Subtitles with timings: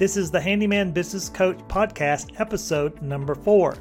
[0.00, 3.74] This is the Handyman Business Coach Podcast, episode number four.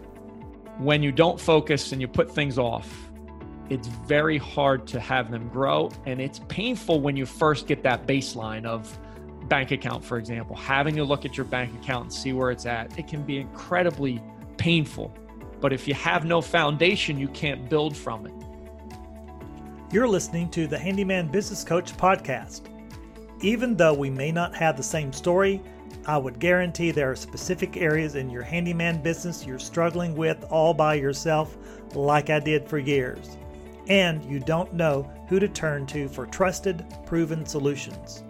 [0.78, 3.10] When you don't focus and you put things off,
[3.70, 5.90] it's very hard to have them grow.
[6.06, 9.00] And it's painful when you first get that baseline of
[9.48, 12.66] bank account, for example, having to look at your bank account and see where it's
[12.66, 13.00] at.
[13.00, 14.22] It can be incredibly
[14.58, 15.14] painful.
[15.62, 18.34] But if you have no foundation, you can't build from it.
[19.94, 22.64] You're listening to the Handyman Business Coach podcast.
[23.40, 25.62] Even though we may not have the same story,
[26.10, 30.74] I would guarantee there are specific areas in your handyman business you're struggling with all
[30.74, 31.56] by yourself,
[31.94, 33.38] like I did for years.
[33.90, 38.24] And you don't know who to turn to for trusted, proven solutions.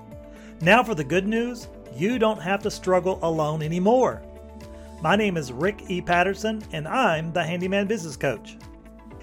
[0.60, 4.24] Now, for the good news you don't have to struggle alone anymore.
[5.02, 6.02] My name is Rick E.
[6.02, 8.58] Patterson, and I'm the Handyman Business Coach.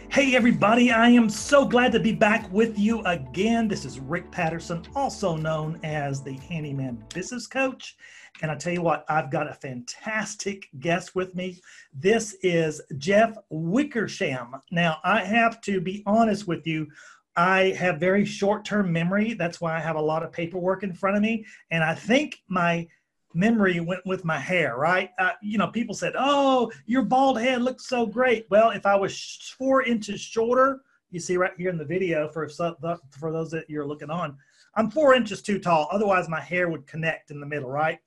[0.08, 3.68] Hey, everybody, I am so glad to be back with you again.
[3.68, 7.98] This is Rick Patterson, also known as the Handyman Business Coach.
[8.42, 11.60] And I tell you what, I've got a fantastic guest with me.
[11.94, 14.56] This is Jeff Wickersham.
[14.70, 16.88] Now, I have to be honest with you.
[17.36, 19.34] I have very short term memory.
[19.34, 21.44] That's why I have a lot of paperwork in front of me.
[21.70, 22.86] And I think my
[23.34, 25.10] memory went with my hair, right?
[25.18, 28.96] Uh, you know, people said, "Oh, your bald head looks so great." Well, if I
[28.96, 33.68] was four inches shorter, you see right here in the video for for those that
[33.68, 34.36] you're looking on,
[34.76, 35.88] I'm four inches too tall.
[35.90, 37.98] Otherwise, my hair would connect in the middle, right?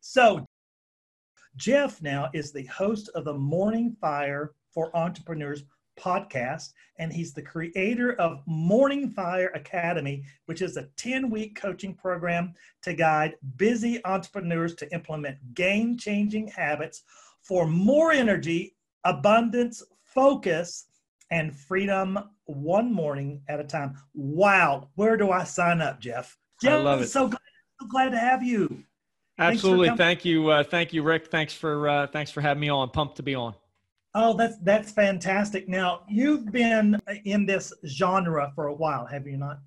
[0.00, 0.44] So,
[1.56, 5.64] Jeff now is the host of the Morning Fire for Entrepreneurs
[5.98, 11.94] podcast, and he's the creator of Morning Fire Academy, which is a 10 week coaching
[11.94, 17.02] program to guide busy entrepreneurs to implement game changing habits
[17.42, 20.87] for more energy, abundance, focus,
[21.30, 23.96] and freedom one morning at a time.
[24.14, 26.36] Wow, where do I sign up, Jeff?
[26.62, 27.08] Jeff, I love it.
[27.08, 27.40] So glad,
[27.80, 28.84] so glad to have you.
[29.38, 31.28] Absolutely, thank you, uh, thank you, Rick.
[31.28, 32.90] Thanks for uh, thanks for having me on.
[32.90, 33.54] Pumped to be on.
[34.14, 35.68] Oh, that's that's fantastic.
[35.68, 39.60] Now you've been in this genre for a while, have you not?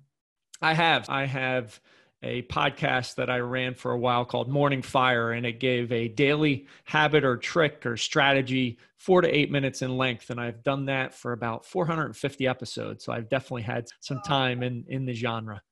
[0.60, 1.08] I have.
[1.08, 1.80] I have
[2.22, 6.08] a podcast that I ran for a while called Morning Fire, and it gave a
[6.08, 10.30] daily habit or trick or strategy, four to eight minutes in length.
[10.30, 13.04] And I've done that for about 450 episodes.
[13.04, 15.62] So I've definitely had some time in, in the genre.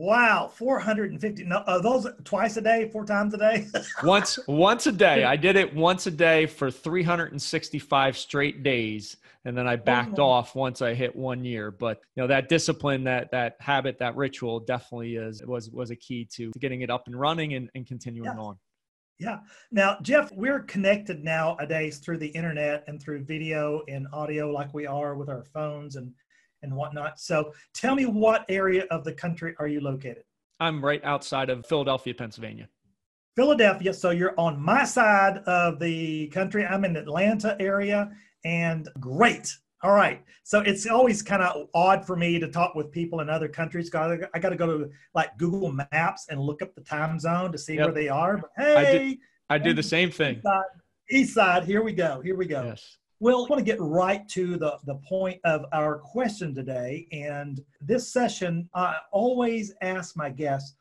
[0.00, 1.42] Wow, 450.
[1.42, 3.66] No, are those twice a day, four times a day?
[4.04, 5.24] once once a day.
[5.24, 10.20] I did it once a day for 365 straight days and then I oh, backed
[10.20, 10.26] oh.
[10.28, 14.14] off once I hit 1 year, but you know that discipline, that that habit, that
[14.14, 17.68] ritual definitely is was was a key to, to getting it up and running and,
[17.74, 18.40] and continuing yeah.
[18.40, 18.56] on.
[19.18, 19.38] Yeah.
[19.72, 24.86] Now, Jeff, we're connected nowadays through the internet and through video and audio like we
[24.86, 26.12] are with our phones and
[26.62, 27.20] and whatnot.
[27.20, 30.24] So tell me what area of the country are you located?
[30.60, 32.68] I'm right outside of Philadelphia, Pennsylvania.
[33.36, 33.94] Philadelphia.
[33.94, 36.66] So you're on my side of the country.
[36.66, 38.10] I'm in Atlanta area
[38.44, 39.56] and great.
[39.82, 40.24] All right.
[40.42, 43.94] So it's always kind of odd for me to talk with people in other countries.
[43.94, 47.58] I got to go to like Google Maps and look up the time zone to
[47.58, 47.84] see yep.
[47.84, 48.38] where they are.
[48.38, 49.16] But hey, I do,
[49.50, 50.36] I do the same thing.
[50.36, 50.62] East side,
[51.10, 52.20] east side, here we go.
[52.20, 52.64] Here we go.
[52.64, 52.98] Yes.
[53.20, 57.08] Well, I want to get right to the, the point of our question today.
[57.10, 60.76] And this session, I always ask my guests,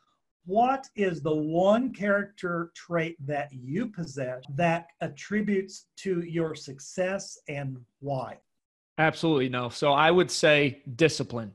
[0.46, 7.78] what is the one character trait that you possess that attributes to your success and
[8.02, 8.38] why?
[9.00, 9.70] Absolutely no.
[9.70, 11.54] So I would say discipline.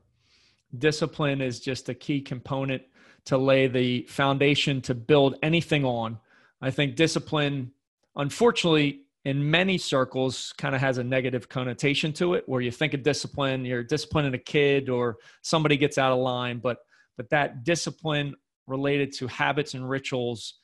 [0.77, 2.83] Discipline is just a key component
[3.25, 6.19] to lay the foundation to build anything on.
[6.61, 7.71] I think discipline,
[8.17, 12.93] unfortunately, in many circles kind of has a negative connotation to it where you think
[12.93, 16.77] of discipline you're disciplining a kid or somebody gets out of line but
[17.17, 18.35] but that discipline
[18.67, 20.59] related to habits and rituals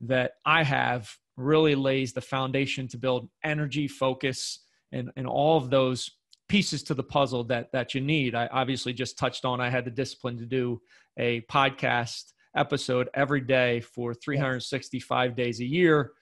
[0.00, 4.60] that i have really lays the foundation to build energy focus
[4.92, 6.10] and and all of those
[6.48, 8.34] pieces to the puzzle that that you need.
[8.34, 10.80] I obviously just touched on i had the discipline to do
[11.18, 16.12] a podcast episode every day for 365 days a year.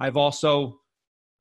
[0.00, 0.80] I've also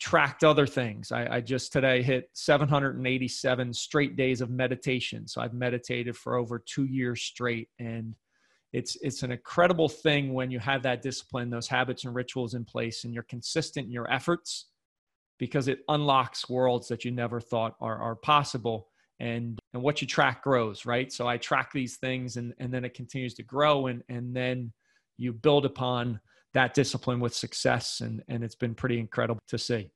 [0.02, 1.12] tracked other things.
[1.12, 5.28] I, I, just today hit 787 straight days of meditation.
[5.28, 7.70] So I've meditated for over two years straight.
[7.78, 8.16] And
[8.74, 12.66] it's it's an incredible thing when you have that discipline, those habits and rituals in
[12.66, 14.70] place, and you're consistent in your efforts
[15.38, 18.88] because it unlocks worlds that you never thought are, are possible.
[19.20, 21.12] And and what you track grows, right?
[21.12, 24.74] So I track these things and, and then it continues to grow and and then
[25.18, 26.20] you build upon
[26.54, 29.90] that discipline with success and and it's been pretty incredible to see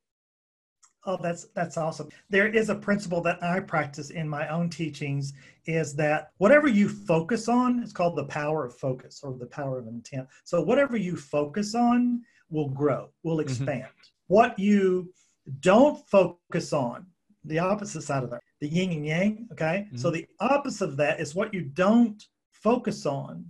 [1.08, 2.10] Oh, that's that's awesome.
[2.30, 5.34] There is a principle that I practice in my own teachings
[5.68, 9.78] is that whatever you focus on, it's called the power of focus or the power
[9.78, 10.28] of intent.
[10.46, 13.42] So whatever you focus on will grow, will mm-hmm.
[13.42, 13.84] expand.
[13.84, 14.34] Mm-hmm.
[14.34, 15.14] What you
[15.60, 17.06] don't focus on,
[17.44, 19.86] the opposite side of that, the yin and yang, okay?
[19.88, 19.98] Mm-hmm.
[19.98, 23.46] So the opposite of that is what you don't focus on,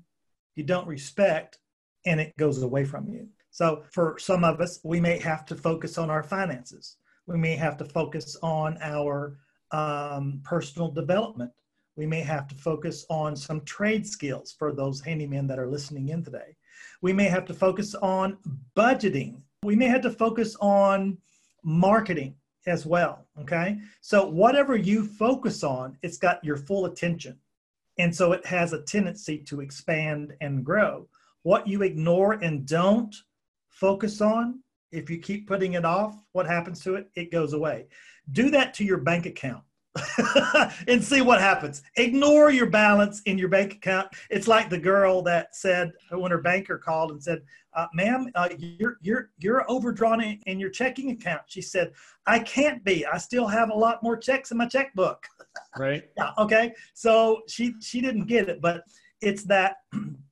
[0.55, 1.59] you don't respect,
[2.05, 3.27] and it goes away from you.
[3.51, 6.97] So for some of us, we may have to focus on our finances
[7.27, 9.37] we may have to focus on our
[9.71, 11.51] um, personal development.
[11.95, 16.09] We may have to focus on some trade skills for those handymen that are listening
[16.09, 16.55] in today.
[17.01, 18.37] We may have to focus on
[18.75, 19.41] budgeting.
[19.63, 21.17] We may have to focus on
[21.63, 22.35] marketing
[22.67, 23.25] as well.
[23.39, 23.79] Okay.
[24.01, 27.39] So, whatever you focus on, it's got your full attention.
[27.97, 31.07] And so it has a tendency to expand and grow.
[31.45, 33.15] What you ignore and don't
[33.69, 37.11] focus on if you keep putting it off, what happens to it?
[37.15, 37.85] It goes away.
[38.31, 39.63] Do that to your bank account.
[40.87, 41.83] and see what happens.
[41.97, 44.07] Ignore your balance in your bank account.
[44.31, 47.43] It's like the girl that said when her banker called and said,
[47.75, 51.93] uh, "Ma'am, uh, you're you're you're overdrawn in, in, your checking account." She said,
[52.25, 53.05] "I can't be.
[53.05, 55.23] I still have a lot more checks in my checkbook."
[55.77, 56.09] Right.
[56.17, 56.31] yeah.
[56.39, 56.73] Okay.
[56.95, 58.83] So she she didn't get it, but
[59.21, 59.77] it's that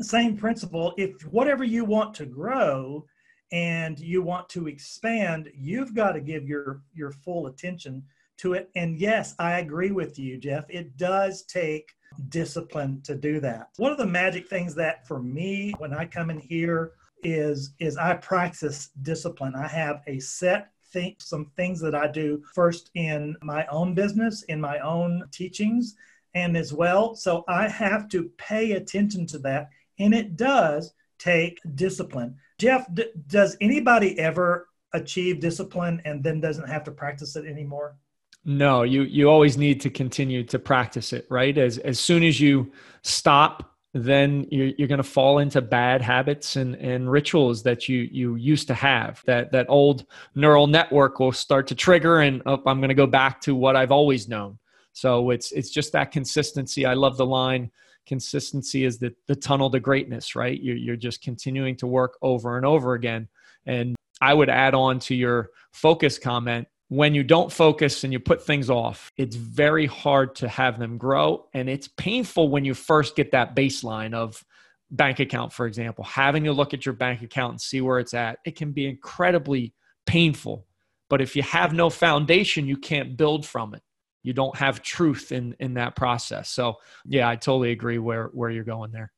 [0.00, 0.94] same principle.
[0.96, 3.06] If whatever you want to grow
[3.52, 8.04] and you want to expand, you've got to give your your full attention
[8.38, 8.70] to it.
[8.74, 10.64] And yes, I agree with you, Jeff.
[10.68, 11.92] It does take
[12.28, 13.70] discipline to do that.
[13.76, 16.92] One of the magic things that for me when I come in here
[17.22, 19.54] is is I practice discipline.
[19.54, 24.44] I have a set think some things that I do first in my own business,
[24.44, 25.96] in my own teachings
[26.34, 27.14] and as well.
[27.14, 32.36] So I have to pay attention to that and it does take discipline.
[32.58, 37.96] Jeff, d- does anybody ever achieve discipline and then doesn't have to practice it anymore?
[38.44, 41.56] No, you you always need to continue to practice it, right?
[41.56, 46.56] As as soon as you stop, then you're, you're going to fall into bad habits
[46.56, 49.22] and, and rituals that you you used to have.
[49.24, 50.04] That that old
[50.34, 53.76] neural network will start to trigger, and oh, I'm going to go back to what
[53.76, 54.58] I've always known.
[54.94, 56.86] So it's it's just that consistency.
[56.86, 57.70] I love the line
[58.06, 60.60] consistency is the, the tunnel to greatness, right?
[60.60, 63.28] You're, you're just continuing to work over and over again.
[63.66, 68.20] And I would add on to your focus comment when you don't focus and you
[68.20, 71.46] put things off, it's very hard to have them grow.
[71.54, 74.44] And it's painful when you first get that baseline of
[74.90, 78.14] bank account, for example, having to look at your bank account and see where it's
[78.14, 78.38] at.
[78.44, 79.72] It can be incredibly
[80.06, 80.66] painful.
[81.08, 83.82] But if you have no foundation, you can't build from it
[84.24, 86.50] you don't have truth in in that process.
[86.50, 89.12] So yeah i totally agree where where you're going there.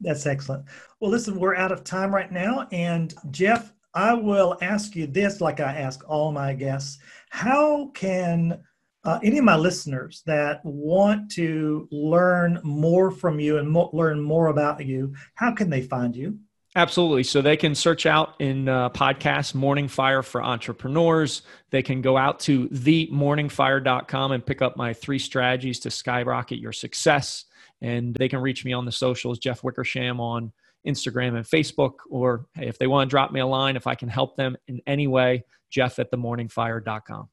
[0.00, 0.66] That's excellent.
[1.00, 2.68] Well listen we're out of time right now.
[2.70, 6.98] And jeff i will ask you this like i ask all my guests.
[7.30, 8.62] How can
[9.04, 14.20] uh, any of my listeners that want to learn more from you and mo- learn
[14.20, 16.38] more about you how can they find you
[16.74, 17.22] Absolutely.
[17.22, 21.42] So they can search out in uh, podcast Morning Fire for Entrepreneurs.
[21.70, 26.72] They can go out to themorningfire.com and pick up my three strategies to skyrocket your
[26.72, 27.44] success.
[27.82, 30.52] And they can reach me on the socials, Jeff Wickersham on
[30.86, 31.92] Instagram and Facebook.
[32.08, 34.56] Or hey, if they want to drop me a line, if I can help them
[34.66, 37.28] in any way, Jeff at themorningfire.com.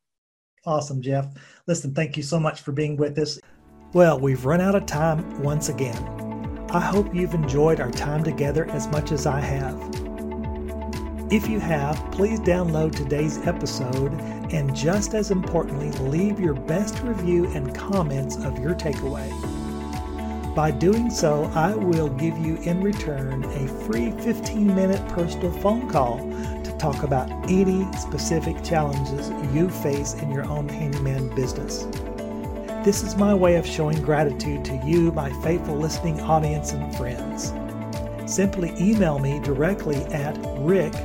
[0.66, 1.28] Awesome, Jeff.
[1.66, 3.40] Listen, thank you so much for being with us.
[3.94, 6.19] Well, we've run out of time once again.
[6.72, 9.76] I hope you've enjoyed our time together as much as I have.
[11.32, 14.14] If you have, please download today's episode
[14.52, 19.28] and just as importantly, leave your best review and comments of your takeaway.
[20.54, 25.90] By doing so, I will give you in return a free 15 minute personal phone
[25.90, 31.88] call to talk about any specific challenges you face in your own handyman business.
[32.90, 37.54] This is my way of showing gratitude to you, my faithful listening audience and friends.
[38.26, 40.96] Simply email me directly at rick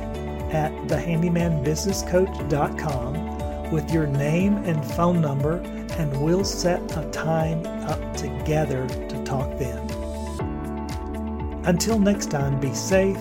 [0.51, 5.57] at thehandymanbusinesscoach.com with your name and phone number,
[5.99, 9.77] and we'll set a time up together to talk then.
[11.65, 13.19] Until next time, be safe,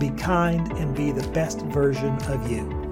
[0.00, 2.85] be kind, and be the best version of you.